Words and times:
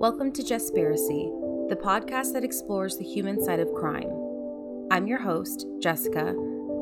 Welcome 0.00 0.32
to 0.32 0.42
Jespiracy, 0.42 1.68
the 1.68 1.76
podcast 1.76 2.32
that 2.32 2.42
explores 2.42 2.96
the 2.96 3.04
human 3.04 3.40
side 3.42 3.60
of 3.60 3.72
crime. 3.74 4.10
I'm 4.90 5.06
your 5.06 5.20
host, 5.20 5.66
Jessica, 5.80 6.30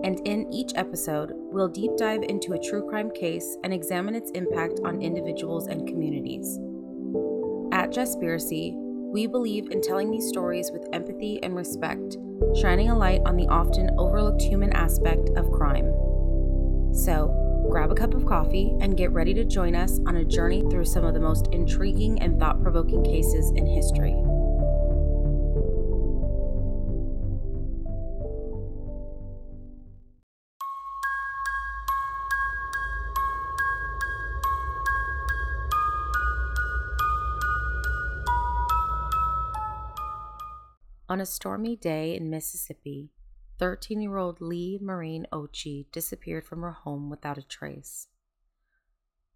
and 0.03 0.19
in 0.25 0.51
each 0.51 0.73
episode, 0.77 1.33
we'll 1.35 1.69
deep 1.69 1.91
dive 1.99 2.23
into 2.23 2.55
a 2.55 2.59
true 2.59 2.89
crime 2.89 3.11
case 3.11 3.59
and 3.65 3.73
examine 3.73 4.15
its 4.15 4.31
impact 4.31 4.81
on 4.83 5.03
individuals 5.03 5.67
and 5.67 5.87
communities. 5.87 6.57
At 7.71 7.91
Jespiracy, 7.91 8.73
we 8.75 9.27
believe 9.27 9.71
in 9.71 9.83
telling 9.83 10.11
these 10.11 10.29
stories 10.29 10.71
with 10.73 10.89
empathy 10.95 11.39
and 11.43 11.55
respect, 11.55 12.17
shining 12.61 12.89
a 12.89 12.99
light 12.99 13.21
on 13.27 13.37
the 13.37 13.47
often 13.49 13.91
overlooked 13.99 14.41
human 14.41 14.73
aspect 14.73 15.29
of 15.37 15.53
crime. 15.53 15.93
So, 16.95 17.52
grab 17.71 17.91
a 17.91 17.95
cup 17.95 18.15
of 18.15 18.27
coffee 18.27 18.75
and 18.81 18.97
get 18.97 19.11
ready 19.13 19.33
to 19.35 19.45
join 19.45 19.75
us 19.75 19.99
on 20.07 20.17
a 20.17 20.25
journey 20.25 20.63
through 20.71 20.85
some 20.85 21.05
of 21.05 21.15
the 21.15 21.21
most 21.21 21.49
intriguing 21.53 22.21
and 22.21 22.39
thought 22.39 22.63
provoking 22.63 23.03
cases 23.05 23.51
in 23.57 23.67
history. 23.67 24.15
On 41.09 41.21
a 41.21 41.27
stormy 41.27 41.77
day 41.77 42.17
in 42.17 42.31
Mississippi, 42.31 43.11
13 43.63 44.01
year 44.01 44.17
old 44.17 44.41
Leigh 44.41 44.77
Marine 44.83 45.25
Occhi 45.33 45.87
disappeared 45.93 46.45
from 46.45 46.63
her 46.63 46.73
home 46.73 47.09
without 47.09 47.39
a 47.39 47.45
trace. 47.45 48.09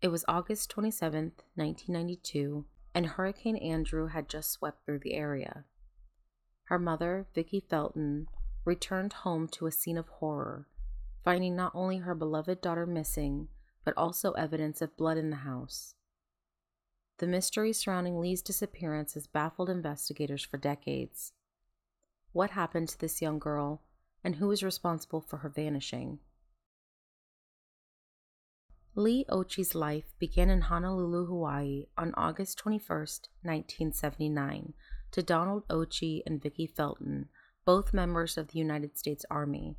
It 0.02 0.08
was 0.08 0.24
August 0.26 0.68
27, 0.70 1.30
1992, 1.54 2.64
and 2.92 3.06
Hurricane 3.06 3.54
Andrew 3.54 4.08
had 4.08 4.28
just 4.28 4.50
swept 4.50 4.84
through 4.84 4.98
the 4.98 5.14
area. 5.14 5.62
Her 6.64 6.76
mother, 6.76 7.28
Vicki 7.36 7.60
Felton, 7.70 8.26
returned 8.64 9.12
home 9.12 9.46
to 9.52 9.66
a 9.66 9.70
scene 9.70 9.96
of 9.96 10.08
horror, 10.08 10.66
finding 11.22 11.54
not 11.54 11.70
only 11.72 11.98
her 11.98 12.16
beloved 12.16 12.60
daughter 12.60 12.84
missing, 12.84 13.46
but 13.84 13.94
also 13.96 14.32
evidence 14.32 14.82
of 14.82 14.96
blood 14.96 15.18
in 15.18 15.30
the 15.30 15.36
house. 15.36 15.94
The 17.18 17.28
mystery 17.28 17.72
surrounding 17.72 18.18
Leigh's 18.18 18.42
disappearance 18.42 19.14
has 19.14 19.28
baffled 19.28 19.70
investigators 19.70 20.42
for 20.44 20.58
decades. 20.58 21.32
What 22.32 22.50
happened 22.50 22.88
to 22.88 22.98
this 22.98 23.22
young 23.22 23.38
girl, 23.38 23.82
and 24.26 24.34
who 24.34 24.50
is 24.50 24.64
responsible 24.64 25.20
for 25.20 25.36
her 25.36 25.48
vanishing? 25.48 26.18
Leigh 28.96 29.24
Occhi's 29.28 29.72
life 29.72 30.16
began 30.18 30.50
in 30.50 30.62
Honolulu, 30.62 31.26
Hawaii 31.26 31.86
on 31.96 32.12
August 32.16 32.58
21, 32.58 32.98
1979, 32.98 34.74
to 35.12 35.22
Donald 35.22 35.62
Occhi 35.68 36.22
and 36.26 36.42
Vicki 36.42 36.66
Felton, 36.66 37.28
both 37.64 37.94
members 37.94 38.36
of 38.36 38.48
the 38.48 38.58
United 38.58 38.98
States 38.98 39.24
Army. 39.30 39.76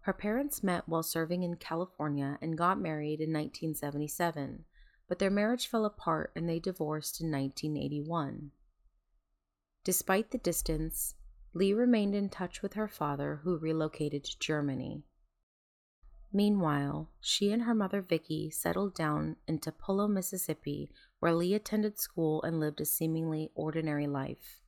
Her 0.00 0.12
parents 0.12 0.62
met 0.62 0.86
while 0.86 1.02
serving 1.02 1.42
in 1.42 1.56
California 1.56 2.36
and 2.42 2.58
got 2.58 2.78
married 2.78 3.22
in 3.22 3.32
1977, 3.32 4.66
but 5.08 5.18
their 5.18 5.30
marriage 5.30 5.66
fell 5.66 5.86
apart 5.86 6.30
and 6.36 6.46
they 6.46 6.58
divorced 6.58 7.22
in 7.22 7.32
1981. 7.32 8.50
Despite 9.82 10.30
the 10.30 10.36
distance, 10.36 11.14
Leigh 11.52 11.74
remained 11.74 12.14
in 12.14 12.28
touch 12.28 12.62
with 12.62 12.74
her 12.74 12.86
father, 12.86 13.40
who 13.42 13.58
relocated 13.58 14.24
to 14.24 14.38
Germany. 14.38 15.04
Meanwhile, 16.32 17.10
she 17.20 17.50
and 17.50 17.62
her 17.62 17.74
mother 17.74 18.00
Vicki 18.00 18.50
settled 18.50 18.94
down 18.94 19.36
in 19.48 19.58
Tupelo, 19.58 20.06
Mississippi, 20.06 20.92
where 21.18 21.34
Leigh 21.34 21.54
attended 21.54 21.98
school 21.98 22.40
and 22.42 22.60
lived 22.60 22.80
a 22.80 22.84
seemingly 22.84 23.50
ordinary 23.54 24.06
life. 24.06 24.60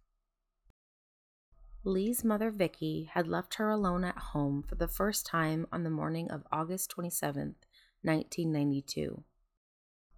Leigh's 1.84 2.25
mother 2.25 2.50
Vicki 2.50 3.10
had 3.12 3.27
left 3.27 3.55
her 3.55 3.69
alone 3.69 4.05
at 4.05 4.16
home 4.16 4.62
for 4.62 4.76
the 4.76 4.88
first 4.88 5.26
time 5.26 5.66
on 5.72 5.82
the 5.82 5.91
morning 5.91 6.31
of 6.31 6.47
August 6.53 6.91
27, 6.91 7.56
1992. 8.03 9.25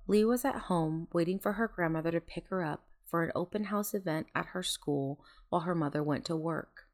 Leigh 0.07 0.25
was 0.25 0.45
at 0.45 0.55
home 0.55 1.09
waiting 1.13 1.39
for 1.39 1.55
her 1.55 1.69
grandmother 1.69 2.11
to 2.11 2.21
pick 2.21 2.49
her 2.49 2.63
up 2.63 2.87
for 3.15 3.23
an 3.23 3.31
open 3.37 3.63
house 3.63 3.95
event 3.95 4.27
at 4.35 4.47
her 4.47 4.63
school 4.65 5.25
while 5.49 5.61
her 5.61 5.75
mother 5.77 6.03
went 6.03 6.25
to 6.25 6.35
work. 6.35 6.89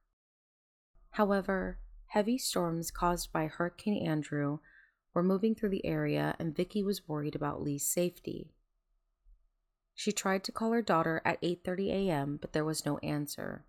However, 1.13 1.79
heavy 2.09 2.37
storms 2.37 2.91
caused 2.91 3.33
by 3.33 3.47
Hurricane 3.47 4.07
Andrew 4.07 4.59
were 5.15 5.23
moving 5.23 5.55
through 5.55 5.71
the 5.71 5.87
area 5.87 6.37
and 6.39 6.55
Vicki 6.55 6.83
was 6.83 7.09
worried 7.09 7.35
about 7.35 7.63
Leigh's 7.63 7.89
safety. 7.89 8.53
She 9.95 10.13
tried 10.13 10.45
to 10.45 10.53
call 10.53 10.73
her 10.73 10.83
daughter 10.83 11.23
at 11.25 11.41
8:30 11.41 11.89
a.m., 11.89 12.39
but 12.39 12.53
there 12.53 12.67
was 12.67 12.85
no 12.85 12.99
answer. 12.99 13.65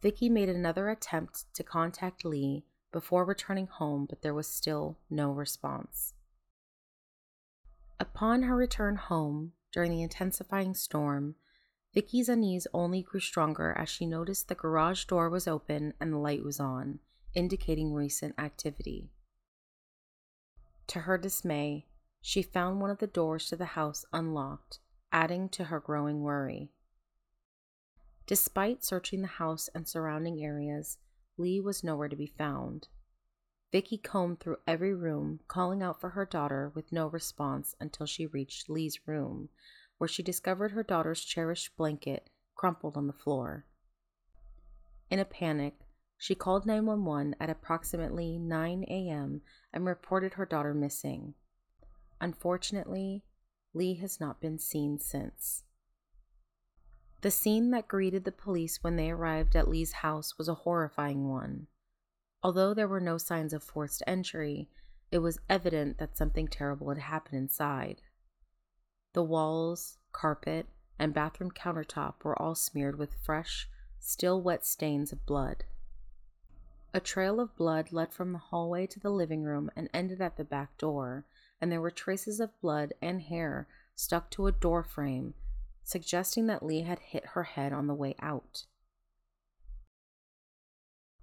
Vicki 0.00 0.30
made 0.30 0.48
another 0.48 0.88
attempt 0.88 1.52
to 1.52 1.62
contact 1.62 2.24
Leigh 2.24 2.64
before 2.92 3.26
returning 3.26 3.66
home, 3.66 4.06
but 4.08 4.22
there 4.22 4.32
was 4.32 4.48
still 4.48 4.96
no 5.10 5.32
response. 5.32 6.14
Upon 8.00 8.44
her 8.44 8.56
return 8.56 8.96
home 8.96 9.52
during 9.70 9.90
the 9.90 10.00
intensifying 10.00 10.72
storm, 10.72 11.34
Vicki's 11.94 12.28
unease 12.28 12.66
only 12.74 13.02
grew 13.02 13.20
stronger 13.20 13.72
as 13.72 13.88
she 13.88 14.06
noticed 14.06 14.48
the 14.48 14.54
garage 14.54 15.04
door 15.04 15.30
was 15.30 15.48
open 15.48 15.94
and 16.00 16.12
the 16.12 16.18
light 16.18 16.44
was 16.44 16.60
on, 16.60 17.00
indicating 17.34 17.94
recent 17.94 18.38
activity. 18.38 19.10
To 20.88 21.00
her 21.00 21.18
dismay, 21.18 21.86
she 22.20 22.42
found 22.42 22.80
one 22.80 22.90
of 22.90 22.98
the 22.98 23.06
doors 23.06 23.46
to 23.48 23.56
the 23.56 23.66
house 23.66 24.04
unlocked, 24.12 24.80
adding 25.12 25.48
to 25.50 25.64
her 25.64 25.80
growing 25.80 26.22
worry. 26.22 26.70
Despite 28.26 28.84
searching 28.84 29.22
the 29.22 29.26
house 29.26 29.68
and 29.74 29.88
surrounding 29.88 30.42
areas, 30.42 30.98
Leigh 31.38 31.60
was 31.60 31.84
nowhere 31.84 32.08
to 32.08 32.16
be 32.16 32.26
found. 32.26 32.88
Vicki 33.72 33.96
combed 33.98 34.40
through 34.40 34.58
every 34.66 34.94
room, 34.94 35.40
calling 35.48 35.82
out 35.82 36.00
for 36.00 36.10
her 36.10 36.26
daughter 36.26 36.72
with 36.74 36.92
no 36.92 37.06
response 37.06 37.74
until 37.80 38.06
she 38.06 38.26
reached 38.26 38.68
Leigh's 38.68 39.06
room, 39.06 39.48
where 39.98 40.08
she 40.08 40.22
discovered 40.22 40.72
her 40.72 40.82
daughter's 40.82 41.24
cherished 41.24 41.76
blanket 41.76 42.30
crumpled 42.54 42.96
on 42.96 43.06
the 43.06 43.12
floor. 43.12 43.66
In 45.10 45.18
a 45.18 45.24
panic, 45.24 45.74
she 46.16 46.34
called 46.34 46.66
911 46.66 47.36
at 47.38 47.50
approximately 47.50 48.38
9 48.38 48.84
a.m. 48.88 49.42
and 49.72 49.86
reported 49.86 50.34
her 50.34 50.44
daughter 50.46 50.74
missing. 50.74 51.34
Unfortunately, 52.20 53.22
Leigh 53.72 53.94
has 53.94 54.18
not 54.18 54.40
been 54.40 54.58
seen 54.58 54.98
since. 54.98 55.62
The 57.20 57.30
scene 57.30 57.70
that 57.70 57.88
greeted 57.88 58.24
the 58.24 58.32
police 58.32 58.82
when 58.82 58.96
they 58.96 59.10
arrived 59.10 59.54
at 59.54 59.68
Leigh's 59.68 59.92
house 59.92 60.38
was 60.38 60.48
a 60.48 60.54
horrifying 60.54 61.28
one. 61.28 61.68
Although 62.42 62.74
there 62.74 62.88
were 62.88 63.00
no 63.00 63.18
signs 63.18 63.52
of 63.52 63.62
forced 63.62 64.02
entry, 64.06 64.68
it 65.10 65.18
was 65.18 65.40
evident 65.48 65.98
that 65.98 66.16
something 66.16 66.48
terrible 66.48 66.88
had 66.88 66.98
happened 66.98 67.38
inside. 67.38 68.02
The 69.14 69.22
walls, 69.22 69.98
carpet, 70.12 70.66
and 70.98 71.14
bathroom 71.14 71.50
countertop 71.50 72.24
were 72.24 72.40
all 72.40 72.54
smeared 72.54 72.98
with 72.98 73.14
fresh, 73.14 73.68
still 73.98 74.40
wet 74.40 74.66
stains 74.66 75.12
of 75.12 75.24
blood. 75.26 75.64
A 76.94 77.00
trail 77.00 77.40
of 77.40 77.56
blood 77.56 77.92
led 77.92 78.12
from 78.12 78.32
the 78.32 78.38
hallway 78.38 78.86
to 78.86 79.00
the 79.00 79.10
living 79.10 79.42
room 79.42 79.70
and 79.76 79.88
ended 79.92 80.20
at 80.20 80.36
the 80.36 80.44
back 80.44 80.76
door, 80.78 81.26
and 81.60 81.70
there 81.70 81.80
were 81.80 81.90
traces 81.90 82.40
of 82.40 82.58
blood 82.60 82.94
and 83.02 83.22
hair 83.22 83.68
stuck 83.94 84.30
to 84.30 84.46
a 84.46 84.52
door 84.52 84.82
frame, 84.82 85.34
suggesting 85.84 86.46
that 86.46 86.62
Leigh 86.62 86.82
had 86.82 86.98
hit 86.98 87.26
her 87.26 87.44
head 87.44 87.72
on 87.72 87.86
the 87.86 87.94
way 87.94 88.14
out. 88.20 88.64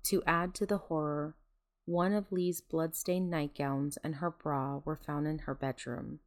To 0.03 0.23
add 0.27 0.53
to 0.55 0.65
the 0.65 0.77
horror, 0.77 1.35
one 1.85 2.13
of 2.13 2.31
Leigh's 2.31 2.61
blood-stained 2.61 3.29
nightgowns 3.29 3.97
and 4.03 4.15
her 4.15 4.29
bra 4.29 4.81
were 4.85 4.95
found 4.95 5.27
in 5.27 5.39
her 5.39 5.55
bedroom, 5.55 6.19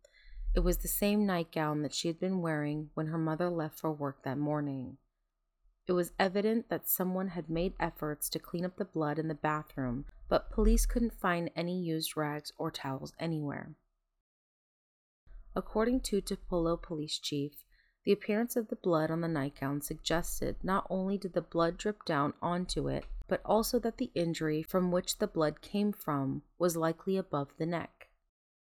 it 0.54 0.60
was 0.60 0.78
the 0.78 0.88
same 0.88 1.26
nightgown 1.26 1.82
that 1.82 1.94
she 1.94 2.08
had 2.08 2.18
been 2.18 2.40
wearing 2.40 2.90
when 2.94 3.06
her 3.06 3.18
mother 3.18 3.48
left 3.48 3.78
for 3.78 3.92
work 3.92 4.22
that 4.24 4.38
morning. 4.38 4.96
It 5.86 5.92
was 5.92 6.12
evident 6.18 6.68
that 6.68 6.88
someone 6.88 7.28
had 7.28 7.48
made 7.48 7.72
efforts 7.80 8.28
to 8.30 8.38
clean 8.38 8.64
up 8.64 8.76
the 8.76 8.84
blood 8.84 9.18
in 9.18 9.28
the 9.28 9.34
bathroom, 9.34 10.04
but 10.28 10.50
police 10.50 10.84
couldn't 10.84 11.18
find 11.18 11.50
any 11.56 11.80
used 11.80 12.16
rags 12.16 12.52
or 12.58 12.70
towels 12.70 13.12
anywhere. 13.18 13.74
According 15.56 16.00
to 16.02 16.20
Tupelo 16.20 16.76
Police 16.76 17.18
Chief, 17.18 17.64
the 18.04 18.12
appearance 18.12 18.56
of 18.56 18.68
the 18.68 18.76
blood 18.76 19.10
on 19.10 19.20
the 19.20 19.28
nightgown 19.28 19.80
suggested 19.80 20.56
not 20.62 20.86
only 20.88 21.18
did 21.18 21.32
the 21.32 21.42
blood 21.42 21.76
drip 21.76 22.04
down 22.04 22.32
onto 22.40 22.88
it, 22.88 23.04
but 23.26 23.42
also 23.44 23.78
that 23.80 23.98
the 23.98 24.10
injury 24.14 24.62
from 24.62 24.90
which 24.90 25.18
the 25.18 25.26
blood 25.26 25.60
came 25.60 25.92
from 25.92 26.42
was 26.58 26.76
likely 26.76 27.16
above 27.16 27.48
the 27.58 27.66
neck. 27.66 27.97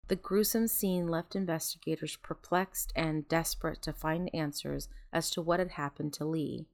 The 0.09 0.15
gruesome 0.15 0.67
scene 0.67 1.07
left 1.07 1.35
investigators 1.35 2.15
perplexed 2.15 2.91
and 2.95 3.27
desperate 3.27 3.83
to 3.83 3.94
find 3.94 4.33
answers 4.33 4.89
as 5.13 5.29
to 5.29 5.41
what 5.41 5.59
had 5.59 5.71
happened 5.71 6.13
to 6.13 6.25
Leigh. 6.25 6.65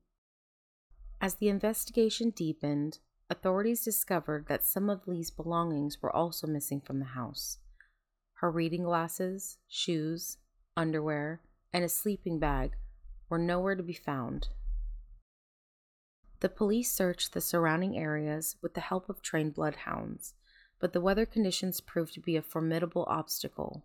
As 1.19 1.35
the 1.35 1.49
investigation 1.49 2.29
deepened, 2.29 2.99
authorities 3.29 3.83
discovered 3.83 4.47
that 4.47 4.63
some 4.63 4.89
of 4.89 5.05
Leigh's 5.05 5.31
belongings 5.31 6.01
were 6.01 6.15
also 6.15 6.47
missing 6.47 6.79
from 6.79 6.99
the 6.99 7.05
house. 7.05 7.57
Her 8.35 8.49
reading 8.49 8.83
glasses, 8.83 9.57
shoes, 9.67 10.37
underwear, 10.77 11.41
and 11.73 11.83
a 11.83 11.89
sleeping 11.89 12.39
bag 12.39 12.77
were 13.27 13.37
nowhere 13.37 13.75
to 13.75 13.83
be 13.83 13.93
found. 13.93 14.47
The 16.39 16.47
police 16.47 16.89
searched 16.89 17.33
the 17.33 17.41
surrounding 17.41 17.97
areas 17.97 18.55
with 18.61 18.75
the 18.75 18.81
help 18.81 19.09
of 19.09 19.21
trained 19.21 19.55
bloodhounds, 19.55 20.35
but 20.85 20.93
the 20.93 21.01
weather 21.01 21.25
conditions 21.25 21.81
proved 21.81 22.13
to 22.13 22.19
be 22.19 22.35
a 22.35 22.43
formidable 22.43 23.05
obstacle. 23.07 23.83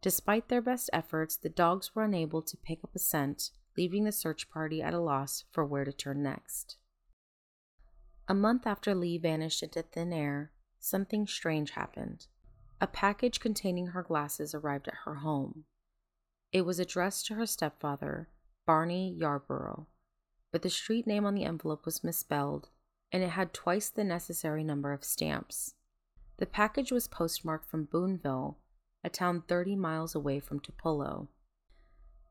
Despite 0.00 0.48
their 0.48 0.62
best 0.62 0.88
efforts, 0.90 1.36
the 1.36 1.50
dogs 1.50 1.94
were 1.94 2.04
unable 2.04 2.40
to 2.40 2.56
pick 2.56 2.82
up 2.82 2.94
a 2.94 2.98
scent, 2.98 3.50
leaving 3.76 4.04
the 4.04 4.12
search 4.12 4.48
party 4.48 4.80
at 4.80 4.94
a 4.94 4.98
loss 4.98 5.44
for 5.52 5.62
where 5.62 5.84
to 5.84 5.92
turn 5.92 6.22
next. 6.22 6.78
A 8.28 8.32
month 8.32 8.66
after 8.66 8.94
Leigh 8.94 9.18
vanished 9.18 9.62
into 9.62 9.82
thin 9.82 10.10
air, 10.10 10.52
something 10.80 11.26
strange 11.26 11.72
happened. 11.72 12.28
A 12.80 12.86
package 12.86 13.38
containing 13.38 13.88
her 13.88 14.02
glasses 14.02 14.54
arrived 14.54 14.88
at 14.88 15.00
her 15.04 15.16
home. 15.16 15.64
It 16.50 16.62
was 16.62 16.78
addressed 16.78 17.26
to 17.26 17.34
her 17.34 17.44
stepfather, 17.44 18.30
Barney 18.66 19.14
Yarborough, 19.20 19.86
but 20.50 20.62
the 20.62 20.70
street 20.70 21.06
name 21.06 21.26
on 21.26 21.34
the 21.34 21.44
envelope 21.44 21.84
was 21.84 22.02
misspelled 22.02 22.70
and 23.12 23.22
it 23.22 23.32
had 23.32 23.52
twice 23.52 23.90
the 23.90 24.02
necessary 24.02 24.64
number 24.64 24.94
of 24.94 25.04
stamps. 25.04 25.74
The 26.38 26.46
package 26.46 26.92
was 26.92 27.08
postmarked 27.08 27.68
from 27.70 27.84
Boonville, 27.84 28.58
a 29.02 29.08
town 29.08 29.42
30 29.48 29.76
miles 29.76 30.14
away 30.14 30.40
from 30.40 30.60
Tupelo. 30.60 31.28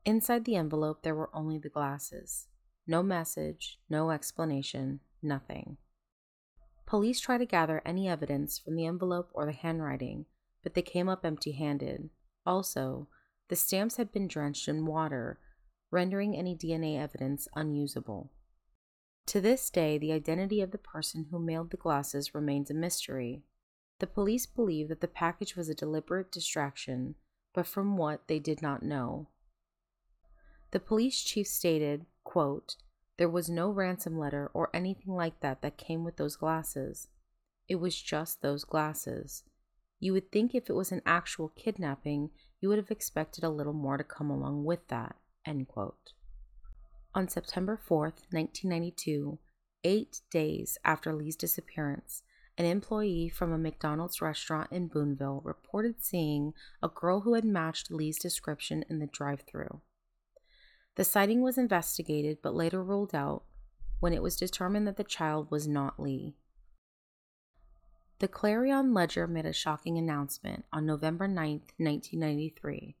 Inside 0.04 0.44
the 0.44 0.56
envelope, 0.56 1.02
there 1.02 1.14
were 1.14 1.34
only 1.34 1.58
the 1.58 1.68
glasses. 1.68 2.46
No 2.86 3.02
message, 3.02 3.80
no 3.90 4.10
explanation, 4.10 5.00
nothing. 5.20 5.78
Police 6.86 7.18
tried 7.18 7.38
to 7.38 7.46
gather 7.46 7.82
any 7.84 8.08
evidence 8.08 8.60
from 8.60 8.76
the 8.76 8.86
envelope 8.86 9.30
or 9.32 9.44
the 9.44 9.52
handwriting, 9.52 10.26
but 10.62 10.74
they 10.74 10.82
came 10.82 11.08
up 11.08 11.24
empty 11.24 11.52
handed. 11.52 12.10
Also, 12.44 13.08
the 13.48 13.56
stamps 13.56 13.96
had 13.96 14.12
been 14.12 14.28
drenched 14.28 14.68
in 14.68 14.86
water, 14.86 15.40
rendering 15.90 16.36
any 16.36 16.54
DNA 16.54 16.96
evidence 16.96 17.48
unusable. 17.56 18.30
To 19.26 19.40
this 19.40 19.68
day, 19.68 19.98
the 19.98 20.12
identity 20.12 20.60
of 20.60 20.70
the 20.70 20.78
person 20.78 21.26
who 21.30 21.40
mailed 21.40 21.70
the 21.70 21.76
glasses 21.76 22.34
remains 22.36 22.70
a 22.70 22.74
mystery. 22.74 23.42
The 23.98 24.06
police 24.06 24.46
believe 24.46 24.88
that 24.88 25.00
the 25.00 25.08
package 25.08 25.56
was 25.56 25.68
a 25.68 25.74
deliberate 25.74 26.30
distraction, 26.30 27.14
but 27.54 27.66
from 27.66 27.96
what 27.96 28.28
they 28.28 28.38
did 28.38 28.60
not 28.60 28.82
know. 28.82 29.28
The 30.72 30.80
police 30.80 31.22
chief 31.22 31.46
stated, 31.46 32.04
quote, 32.24 32.76
there 33.16 33.28
was 33.28 33.48
no 33.48 33.70
ransom 33.70 34.18
letter 34.18 34.50
or 34.52 34.68
anything 34.74 35.14
like 35.14 35.40
that 35.40 35.62
that 35.62 35.78
came 35.78 36.04
with 36.04 36.16
those 36.16 36.36
glasses. 36.36 37.08
It 37.68 37.76
was 37.76 38.00
just 38.00 38.42
those 38.42 38.64
glasses. 38.64 39.44
You 39.98 40.12
would 40.12 40.30
think 40.30 40.54
if 40.54 40.68
it 40.68 40.74
was 40.74 40.92
an 40.92 41.00
actual 41.06 41.48
kidnapping, 41.48 42.30
you 42.60 42.68
would 42.68 42.78
have 42.78 42.90
expected 42.90 43.42
a 43.42 43.48
little 43.48 43.72
more 43.72 43.96
to 43.96 44.04
come 44.04 44.30
along 44.30 44.64
with 44.64 44.86
that. 44.88 45.16
End 45.46 45.68
quote. 45.68 46.12
On 47.14 47.28
September 47.28 47.80
4th, 47.82 48.28
1992, 48.30 49.38
eight 49.84 50.20
days 50.30 50.76
after 50.84 51.14
Leigh's 51.14 51.36
disappearance, 51.36 52.22
an 52.58 52.64
employee 52.64 53.28
from 53.28 53.52
a 53.52 53.58
McDonald's 53.58 54.22
restaurant 54.22 54.72
in 54.72 54.88
Boonville 54.88 55.42
reported 55.44 56.02
seeing 56.02 56.54
a 56.82 56.88
girl 56.88 57.20
who 57.20 57.34
had 57.34 57.44
matched 57.44 57.90
Leigh's 57.90 58.18
description 58.18 58.84
in 58.88 58.98
the 58.98 59.06
drive 59.06 59.42
through. 59.42 59.80
The 60.94 61.04
sighting 61.04 61.42
was 61.42 61.58
investigated 61.58 62.38
but 62.42 62.54
later 62.54 62.82
ruled 62.82 63.14
out 63.14 63.44
when 64.00 64.12
it 64.12 64.22
was 64.22 64.36
determined 64.36 64.86
that 64.86 64.96
the 64.96 65.04
child 65.04 65.50
was 65.50 65.68
not 65.68 66.00
Leigh. 66.00 66.34
The 68.18 68.28
Clarion 68.28 68.94
Ledger 68.94 69.26
made 69.26 69.44
a 69.44 69.52
shocking 69.52 69.98
announcement 69.98 70.64
on 70.72 70.86
November 70.86 71.28
9, 71.28 71.60
1993, 71.76 72.96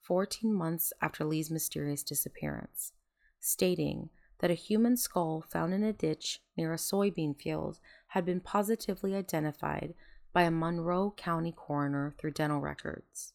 14 0.00 0.54
months 0.54 0.92
after 1.02 1.22
Leigh's 1.22 1.50
mysterious 1.50 2.02
disappearance, 2.02 2.92
stating 3.40 4.08
that 4.38 4.50
a 4.50 4.54
human 4.54 4.96
skull 4.96 5.44
found 5.50 5.74
in 5.74 5.82
a 5.82 5.92
ditch 5.92 6.40
near 6.56 6.72
a 6.72 6.76
soybean 6.76 7.36
field 7.36 7.78
had 8.14 8.24
been 8.24 8.38
positively 8.38 9.12
identified 9.12 9.92
by 10.32 10.42
a 10.42 10.50
Monroe 10.50 11.12
County 11.16 11.50
coroner 11.50 12.14
through 12.16 12.30
dental 12.30 12.60
records. 12.60 13.32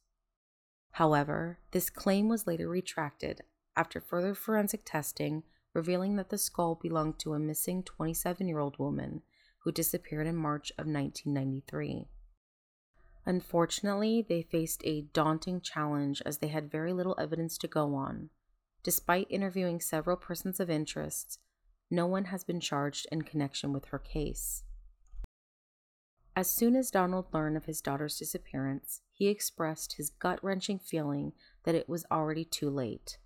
However, 0.92 1.60
this 1.72 1.90
claim 1.90 2.30
was 2.30 2.48
later 2.48 2.70
retracted 2.70 3.42
after 3.76 4.00
further 4.00 4.34
forensic 4.34 4.84
testing 4.86 5.44
revealing 5.74 6.16
that 6.16 6.30
the 6.30 6.38
skull 6.38 6.80
belonged 6.82 7.20
to 7.20 7.34
a 7.34 7.40
missing 7.40 7.84
27 7.84 8.48
year 8.48 8.60
old 8.60 8.80
woman 8.80 9.22
who 9.64 9.72
disappeared 9.74 10.28
in 10.28 10.38
March 10.38 10.72
of 10.78 10.88
1993. 10.88 12.08
Unfortunately, 13.26 14.26
they 14.28 14.42
faced 14.42 14.82
a 14.86 15.02
daunting 15.12 15.60
challenge 15.60 16.22
as 16.26 16.38
they 16.38 16.48
had 16.48 16.72
very 16.72 16.94
little 16.94 17.18
evidence 17.20 17.58
to 17.58 17.68
go 17.68 17.96
on. 17.96 18.30
Despite 18.82 19.28
interviewing 19.30 19.82
several 19.82 20.16
persons 20.16 20.62
of 20.62 20.70
interest, 20.70 21.38
no 21.92 22.08
one 22.08 22.26
has 22.26 22.46
been 22.46 22.62
charged 22.62 23.08
in 23.12 23.24
connection 23.24 23.74
with 23.74 23.86
her 23.88 24.00
case. 24.00 24.64
As 26.40 26.50
soon 26.50 26.78
as 26.78 26.90
Donald 26.90 27.26
learned 27.34 27.58
of 27.58 27.66
his 27.66 27.82
daughter's 27.82 28.18
disappearance, 28.18 29.02
he 29.12 29.28
expressed 29.28 29.98
his 29.98 30.10
gut 30.10 30.42
wrenching 30.42 30.80
feeling 30.80 31.34
that 31.66 31.76
it 31.76 31.90
was 31.90 32.06
already 32.10 32.46
too 32.46 32.70
late. 32.70 33.18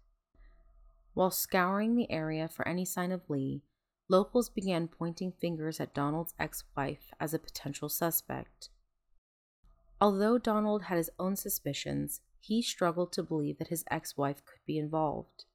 While 1.13 1.29
scouring 1.29 1.95
the 1.95 2.09
area 2.09 2.47
for 2.47 2.67
any 2.67 2.85
sign 2.85 3.11
of 3.11 3.29
Leigh, 3.29 3.61
locals 4.09 4.49
began 4.49 4.87
pointing 4.87 5.31
fingers 5.31 5.79
at 5.79 5.93
Donald's 5.93 6.33
ex 6.39 6.63
wife 6.75 7.13
as 7.19 7.35
a 7.35 7.37
potential 7.37 7.87
suspect. 7.87 8.69
Although 10.01 10.39
Donald 10.39 10.85
had 10.85 10.97
his 10.97 11.11
own 11.19 11.35
suspicions, 11.35 12.21
he 12.39 12.63
struggled 12.63 13.13
to 13.13 13.21
believe 13.21 13.59
that 13.59 13.67
his 13.67 13.85
ex 13.91 14.17
wife 14.17 14.43
could 14.43 14.65
be 14.65 14.79
involved. 14.79 15.45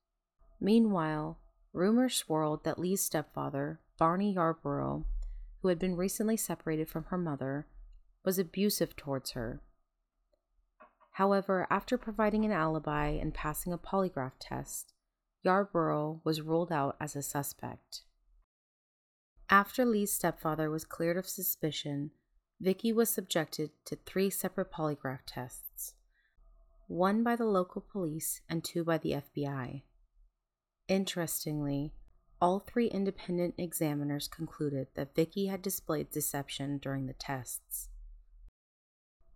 Meanwhile, 0.61 1.41
rumors 1.73 2.15
swirled 2.15 2.63
that 2.63 2.79
Leigh's 2.79 3.03
stepfather, 3.03 3.81
Barney 3.99 4.35
Yarborough, 4.35 5.07
who 5.61 5.69
had 5.69 5.79
been 5.79 5.97
recently 5.97 6.37
separated 6.37 6.89
from 6.89 7.05
her 7.05 7.19
mother, 7.19 7.67
was 8.25 8.39
abusive 8.39 8.97
towards 8.97 9.33
her. 9.33 9.61
However, 11.13 11.67
after 11.71 11.99
providing 11.99 12.45
an 12.45 12.53
alibi 12.53 13.09
and 13.09 13.35
passing 13.35 13.73
a 13.73 13.79
polygraph 13.79 14.35
test, 14.39 14.93
Yarborough 15.43 16.21
was 16.25 16.43
ruled 16.43 16.71
out 16.71 16.97
as 17.01 17.17
a 17.17 17.23
suspect. 17.23 18.03
After 19.51 19.85
Leigh's 19.85 20.13
stepfather 20.13 20.71
was 20.71 20.85
cleared 20.85 21.17
of 21.17 21.29
suspicion, 21.29 22.11
Vicki 22.61 22.93
was 22.93 23.09
subjected 23.09 23.71
to 23.87 23.97
three 23.97 24.31
separate 24.31 24.71
polygraph 24.71 25.21
tests 25.27 25.95
one 26.89 27.23
by 27.23 27.37
the 27.37 27.45
local 27.45 27.83
police 27.83 28.41
and 28.49 28.65
two 28.65 28.83
by 28.83 28.97
the 28.97 29.13
FBI. 29.13 29.83
Interestingly, 30.89 31.93
all 32.41 32.61
three 32.61 32.87
independent 32.87 33.55
examiners 33.59 34.29
concluded 34.29 34.89
that 34.95 35.15
Vicki 35.15 35.47
had 35.47 35.63
displayed 35.63 36.11
deception 36.11 36.79
during 36.79 37.07
the 37.07 37.13
tests. 37.13 37.89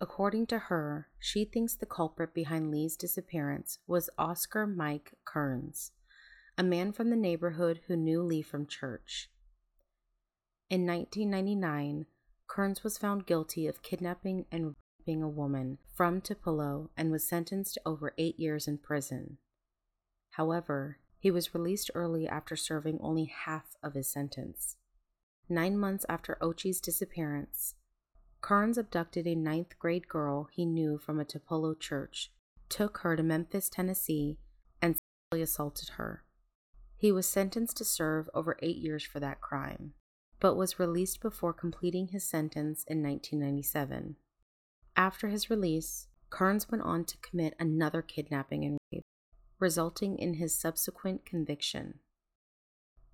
According 0.00 0.46
to 0.48 0.58
her, 0.58 1.08
she 1.18 1.44
thinks 1.44 1.74
the 1.76 1.86
culprit 1.86 2.34
behind 2.34 2.70
Leigh's 2.70 2.96
disappearance 2.96 3.78
was 3.86 4.10
Oscar 4.18 4.66
Mike 4.66 5.14
Kearns, 5.24 5.92
a 6.58 6.62
man 6.62 6.92
from 6.92 7.10
the 7.10 7.16
neighborhood 7.16 7.80
who 7.86 7.96
knew 7.96 8.22
Leigh 8.22 8.42
from 8.42 8.66
church. 8.66 9.30
In 10.68 10.86
1999, 10.86 12.06
Kearns 12.48 12.82
was 12.82 12.98
found 12.98 13.26
guilty 13.26 13.66
of 13.66 13.82
kidnapping 13.82 14.46
and 14.50 14.74
raping 14.98 15.22
a 15.22 15.28
woman 15.28 15.78
from 15.94 16.20
Tupelo 16.20 16.90
and 16.96 17.10
was 17.10 17.28
sentenced 17.28 17.74
to 17.74 17.82
over 17.86 18.12
eight 18.18 18.38
years 18.38 18.66
in 18.66 18.78
prison. 18.78 19.38
However, 20.30 20.98
he 21.22 21.30
was 21.30 21.54
released 21.54 21.88
early 21.94 22.26
after 22.26 22.56
serving 22.56 22.98
only 23.00 23.26
half 23.26 23.76
of 23.80 23.94
his 23.94 24.08
sentence. 24.08 24.76
Nine 25.48 25.78
months 25.78 26.04
after 26.08 26.36
Occhi's 26.40 26.80
disappearance, 26.80 27.76
Kearns 28.40 28.76
abducted 28.76 29.24
a 29.28 29.36
ninth 29.36 29.78
grade 29.78 30.08
girl 30.08 30.48
he 30.50 30.66
knew 30.66 30.98
from 30.98 31.20
a 31.20 31.24
Tupelo 31.24 31.74
church, 31.74 32.32
took 32.68 32.98
her 32.98 33.14
to 33.14 33.22
Memphis, 33.22 33.68
Tennessee, 33.68 34.40
and 34.82 34.96
sexually 34.96 35.42
assaulted 35.42 35.90
her. 35.90 36.24
He 36.96 37.12
was 37.12 37.28
sentenced 37.28 37.76
to 37.76 37.84
serve 37.84 38.28
over 38.34 38.56
eight 38.60 38.78
years 38.78 39.04
for 39.04 39.20
that 39.20 39.40
crime, 39.40 39.94
but 40.40 40.56
was 40.56 40.80
released 40.80 41.20
before 41.20 41.52
completing 41.52 42.08
his 42.08 42.24
sentence 42.24 42.82
in 42.88 43.00
1997. 43.00 44.16
After 44.96 45.28
his 45.28 45.48
release, 45.48 46.08
Kearns 46.30 46.68
went 46.68 46.82
on 46.82 47.04
to 47.04 47.16
commit 47.18 47.54
another 47.60 48.02
kidnapping 48.02 48.64
and 48.64 48.78
rape, 48.92 49.04
resulting 49.62 50.18
in 50.18 50.34
his 50.34 50.58
subsequent 50.58 51.24
conviction. 51.24 52.00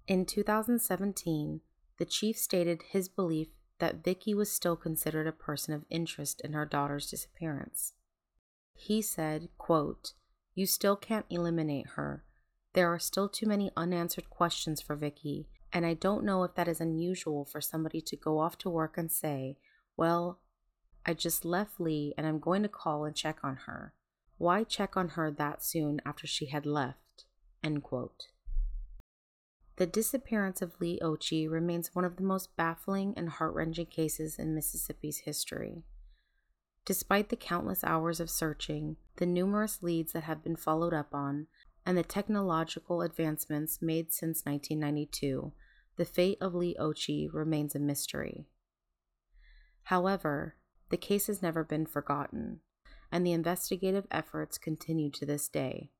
In 0.07 0.25
2017, 0.25 1.61
the 1.99 2.07
chief 2.07 2.39
stated 2.39 2.83
his 2.89 3.07
belief 3.07 3.49
that 3.79 4.03
Vicki 4.03 4.33
was 4.33 4.51
still 4.51 4.75
considered 4.75 5.27
a 5.27 5.33
person 5.33 5.75
of 5.75 5.85
interest 5.91 6.41
in 6.41 6.55
her 6.55 6.65
daughter's 6.65 7.11
disappearance. 7.11 7.93
He 8.73 9.03
said, 9.03 9.51
quote, 9.59 10.15
You 10.55 10.65
still 10.65 10.97
can't 10.97 11.27
eliminate 11.29 11.89
her. 11.97 12.25
There 12.73 12.93
are 12.93 12.99
still 12.99 13.29
too 13.29 13.47
many 13.47 13.71
unanswered 13.77 14.31
questions 14.31 14.81
for 14.81 14.97
Vicki, 14.97 15.49
and 15.71 15.85
I 15.85 15.93
don't 15.93 16.25
know 16.25 16.45
if 16.45 16.55
that 16.55 16.67
is 16.67 16.81
unusual 16.81 17.45
for 17.45 17.61
somebody 17.61 18.01
to 18.01 18.17
go 18.17 18.39
off 18.39 18.57
to 18.59 18.71
work 18.71 18.97
and 18.97 19.13
say, 19.13 19.59
Well, 19.99 20.41
I 21.05 21.13
just 21.13 21.45
left 21.45 21.79
Leigh 21.79 22.15
and 22.17 22.27
I'm 22.27 22.39
going 22.39 22.63
to 22.63 22.69
call 22.69 23.05
and 23.05 23.15
check 23.15 23.39
on 23.43 23.57
her. 23.67 23.93
Why 24.39 24.65
check 24.65 24.97
on 24.97 25.11
her 25.11 25.31
that 25.33 25.63
soon 25.63 26.01
after 26.07 26.27
she 26.27 26.47
had 26.47 26.65
left? 26.65 27.25
The 29.77 29.87
disappearance 29.87 30.63
of 30.63 30.81
Leigh 30.81 30.99
Occhi 31.03 31.49
remains 31.49 31.95
one 31.95 32.05
of 32.05 32.17
the 32.17 32.23
most 32.23 32.57
baffling 32.57 33.15
and 33.17 33.29
heart 33.29 33.55
wrenching 33.55 33.87
cases 33.87 34.39
in 34.39 34.55
Mississippi's 34.55 35.19
history. 35.19 35.83
Despite 36.85 37.29
the 37.29 37.37
countless 37.37 37.85
hours 37.85 38.19
of 38.19 38.31
searching, 38.31 38.97
the 39.17 39.27
numerous 39.27 39.83
leads 39.83 40.13
that 40.13 40.25
have 40.25 40.43
been 40.43 40.57
followed 40.57 40.95
up 40.95 41.15
on, 41.15 41.49
and 41.85 41.99
the 41.99 42.03
technological 42.03 43.03
advancements 43.03 43.83
made 43.83 44.13
since 44.13 44.45
1992, 44.45 45.53
the 45.97 46.05
fate 46.05 46.39
of 46.41 46.55
Leigh 46.55 46.77
Occhi 46.79 47.29
remains 47.33 47.75
a 47.75 47.79
mystery. 47.79 48.47
However, 49.85 50.57
the 50.91 50.97
case 50.97 51.27
has 51.27 51.43
never 51.43 51.63
been 51.63 51.87
forgotten, 51.87 52.61
and 53.11 53.27
the 53.27 53.33
investigative 53.33 54.07
efforts 54.11 54.59
continue 54.59 55.11
to 55.11 55.27
this 55.27 55.49
day. 55.49 55.91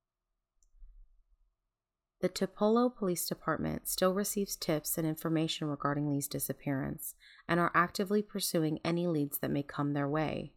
The 2.21 2.29
Tupelo 2.29 2.89
Police 2.89 3.29
Department 3.29 3.87
still 3.87 4.13
receives 4.13 4.57
tips 4.57 4.99
and 4.99 5.07
information 5.07 5.69
regarding 5.69 6.09
Leigh's 6.09 6.27
disappearance 6.27 7.15
and 7.47 7.61
are 7.61 7.71
actively 7.75 8.23
pursuing 8.23 8.81
any 8.85 9.07
leads 9.07 9.39
that 9.39 9.53
may 9.53 9.63
come 9.63 9.93
their 9.93 10.09
way. 10.09 10.53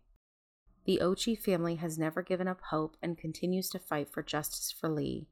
The 0.86 1.00
Occhi 1.04 1.38
family 1.38 1.76
has 1.76 2.00
never 2.00 2.24
given 2.24 2.48
up 2.48 2.62
hope 2.72 2.98
and 3.04 3.16
continues 3.16 3.70
to 3.70 3.80
fight 3.80 4.10
for 4.10 4.24
justice 4.24 4.72
for 4.72 4.90
Leigh, 4.90 5.28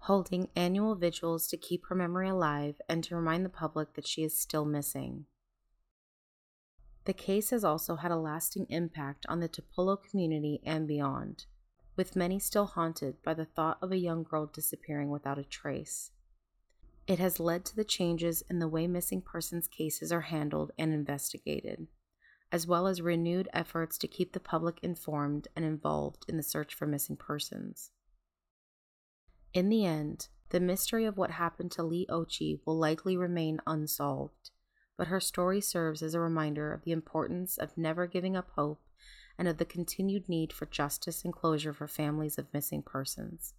holding 0.00 0.50
annual 0.54 0.94
vigils 0.94 1.48
to 1.48 1.56
keep 1.56 1.86
her 1.86 1.94
memory 1.94 2.28
alive 2.28 2.74
and 2.86 3.02
to 3.04 3.16
remind 3.16 3.42
the 3.42 3.50
public 3.50 3.94
that 3.94 4.06
she 4.06 4.22
is 4.22 4.38
still 4.38 4.66
missing. 4.66 5.24
The 7.06 7.12
case 7.12 7.50
has 7.50 7.64
also 7.64 7.96
had 7.96 8.10
a 8.10 8.16
lasting 8.16 8.66
impact 8.68 9.26
on 9.28 9.40
the 9.40 9.48
Tupelo 9.48 9.96
community 9.96 10.60
and 10.64 10.86
beyond 10.86 11.46
with 11.96 12.14
many 12.14 12.38
still 12.38 12.66
haunted 12.66 13.22
by 13.22 13.34
the 13.34 13.46
thought 13.46 13.78
of 13.80 13.90
a 13.90 13.96
young 13.96 14.22
girl 14.22 14.46
disappearing 14.46 15.10
without 15.10 15.38
a 15.38 15.44
trace. 15.44 16.10
It 17.06 17.18
has 17.18 17.40
led 17.40 17.64
to 17.66 17.76
the 17.76 17.84
changes 17.84 18.42
in 18.50 18.58
the 18.58 18.68
way 18.68 18.86
missing 18.86 19.22
persons 19.22 19.66
cases 19.66 20.12
are 20.12 20.22
handled 20.22 20.72
and 20.78 20.92
investigated, 20.92 21.86
as 22.52 22.66
well 22.66 22.86
as 22.86 23.00
renewed 23.00 23.48
efforts 23.52 23.96
to 23.98 24.08
keep 24.08 24.32
the 24.32 24.40
public 24.40 24.78
informed 24.82 25.48
and 25.56 25.64
involved 25.64 26.24
in 26.28 26.36
the 26.36 26.42
search 26.42 26.74
for 26.74 26.86
missing 26.86 27.16
persons. 27.16 27.90
In 29.54 29.68
the 29.68 29.86
end, 29.86 30.28
the 30.50 30.60
mystery 30.60 31.06
of 31.06 31.16
what 31.16 31.30
happened 31.32 31.72
to 31.72 31.82
Leigh 31.82 32.06
Occhi 32.10 32.60
will 32.66 32.76
likely 32.76 33.16
remain 33.16 33.60
unsolved, 33.66 34.50
but 34.96 35.08
her 35.08 35.20
story 35.20 35.60
serves 35.60 36.02
as 36.02 36.14
a 36.14 36.20
reminder 36.20 36.72
of 36.72 36.82
the 36.82 36.92
importance 36.92 37.56
of 37.58 37.76
never 37.76 38.06
giving 38.06 38.36
up 38.36 38.50
hope 38.54 38.80
and 39.38 39.46
of 39.46 39.58
the 39.58 39.64
continued 39.64 40.28
need 40.28 40.52
for 40.52 40.66
justice 40.66 41.24
and 41.24 41.32
closure 41.32 41.72
for 41.72 41.86
families 41.86 42.38
of 42.38 42.52
missing 42.52 42.82
persons. 42.82 43.54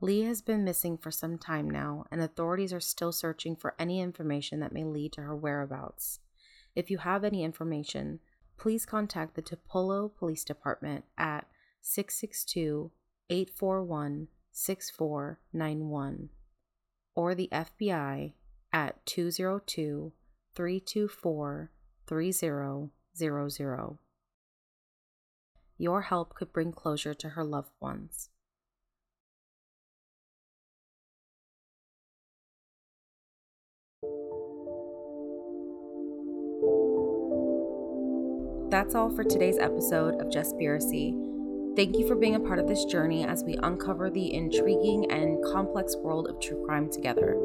Leigh 0.00 0.22
has 0.22 0.42
been 0.42 0.64
missing 0.64 0.98
for 0.98 1.12
some 1.12 1.38
time 1.38 1.70
now, 1.70 2.04
and 2.10 2.20
authorities 2.20 2.72
are 2.72 2.80
still 2.80 3.12
searching 3.12 3.54
for 3.54 3.74
any 3.78 4.00
information 4.00 4.58
that 4.60 4.72
may 4.72 4.82
lead 4.82 5.12
to 5.12 5.22
her 5.22 5.36
whereabouts. 5.36 6.18
If 6.74 6.90
you 6.90 6.98
have 6.98 7.22
any 7.22 7.44
information, 7.44 8.18
please 8.58 8.84
contact 8.84 9.34
the 9.34 9.42
Tupelo 9.42 10.08
Police 10.08 10.44
Department 10.44 11.04
at 11.16 11.46
662 11.82 12.90
841 13.30 14.28
6491 14.52 16.28
or 17.14 17.34
the 17.34 17.48
FBI 17.52 18.32
at 18.72 19.04
202 19.06 20.12
324 20.54 21.70
30 22.06 22.32
00. 23.16 23.98
Your 25.78 26.02
help 26.02 26.34
could 26.34 26.52
bring 26.52 26.72
closure 26.72 27.14
to 27.14 27.30
her 27.30 27.44
loved 27.44 27.72
ones. 27.80 28.28
That's 38.70 38.94
all 38.94 39.10
for 39.10 39.22
today's 39.22 39.58
episode 39.58 40.20
of 40.20 40.28
Jespiracy. 40.28 41.76
Thank 41.76 41.98
you 41.98 42.08
for 42.08 42.14
being 42.14 42.36
a 42.36 42.40
part 42.40 42.58
of 42.58 42.68
this 42.68 42.84
journey 42.86 43.24
as 43.24 43.44
we 43.44 43.58
uncover 43.62 44.08
the 44.08 44.32
intriguing 44.32 45.10
and 45.10 45.44
complex 45.44 45.94
world 45.96 46.26
of 46.26 46.40
true 46.40 46.64
crime 46.64 46.90
together. 46.90 47.36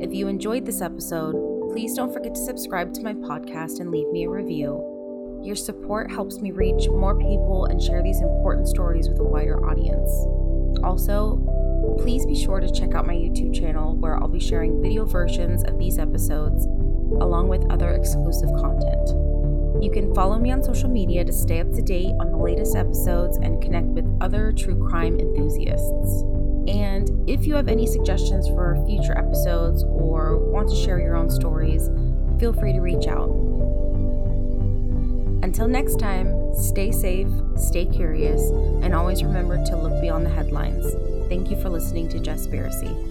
If 0.00 0.14
you 0.14 0.28
enjoyed 0.28 0.66
this 0.66 0.80
episode, 0.80 1.50
Please 1.70 1.94
don't 1.94 2.12
forget 2.12 2.34
to 2.34 2.40
subscribe 2.44 2.92
to 2.94 3.02
my 3.02 3.14
podcast 3.14 3.78
and 3.78 3.92
leave 3.92 4.08
me 4.08 4.24
a 4.24 4.28
review. 4.28 5.40
Your 5.44 5.54
support 5.54 6.10
helps 6.10 6.40
me 6.40 6.50
reach 6.50 6.88
more 6.88 7.16
people 7.16 7.66
and 7.66 7.80
share 7.80 8.02
these 8.02 8.20
important 8.20 8.66
stories 8.66 9.08
with 9.08 9.20
a 9.20 9.24
wider 9.24 9.64
audience. 9.64 10.10
Also, 10.82 11.38
please 12.00 12.26
be 12.26 12.34
sure 12.34 12.58
to 12.58 12.68
check 12.72 12.92
out 12.94 13.06
my 13.06 13.14
YouTube 13.14 13.54
channel 13.54 13.94
where 13.94 14.16
I'll 14.16 14.26
be 14.26 14.40
sharing 14.40 14.82
video 14.82 15.04
versions 15.04 15.62
of 15.62 15.78
these 15.78 15.96
episodes 15.96 16.66
along 17.20 17.46
with 17.46 17.70
other 17.70 17.90
exclusive 17.90 18.50
content. 18.56 19.10
You 19.80 19.92
can 19.92 20.12
follow 20.12 20.40
me 20.40 20.50
on 20.50 20.64
social 20.64 20.90
media 20.90 21.24
to 21.24 21.32
stay 21.32 21.60
up 21.60 21.70
to 21.70 21.82
date 21.82 22.14
on 22.18 22.32
the 22.32 22.36
latest 22.36 22.74
episodes 22.74 23.36
and 23.36 23.62
connect 23.62 23.86
with 23.86 24.18
other 24.20 24.52
true 24.52 24.88
crime 24.88 25.20
enthusiasts. 25.20 26.09
If 27.30 27.46
you 27.46 27.54
have 27.54 27.68
any 27.68 27.86
suggestions 27.86 28.48
for 28.48 28.76
future 28.88 29.16
episodes 29.16 29.84
or 29.84 30.36
want 30.36 30.68
to 30.68 30.74
share 30.74 30.98
your 30.98 31.14
own 31.14 31.30
stories, 31.30 31.88
feel 32.40 32.52
free 32.52 32.72
to 32.72 32.80
reach 32.80 33.06
out. 33.06 33.28
Until 35.44 35.68
next 35.68 36.00
time, 36.00 36.52
stay 36.56 36.90
safe, 36.90 37.28
stay 37.56 37.86
curious, 37.86 38.42
and 38.82 38.92
always 38.96 39.22
remember 39.22 39.64
to 39.64 39.76
look 39.76 40.00
beyond 40.00 40.26
the 40.26 40.30
headlines. 40.30 40.84
Thank 41.28 41.52
you 41.52 41.62
for 41.62 41.68
listening 41.68 42.08
to 42.08 42.18
Jespiracy. 42.18 43.09